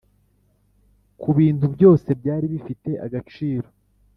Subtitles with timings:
[1.17, 3.67] 'kubintu byose byari bifite agaciro